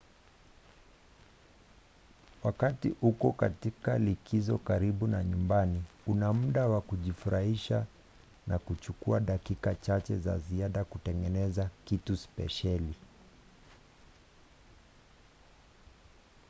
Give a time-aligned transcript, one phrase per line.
[2.43, 7.85] wakati uko katika likizo karibu na nyumbani una muda wa kujifurahisha
[8.47, 12.95] na kuchukua dakika chache za ziada kutengeneza kitu spesheli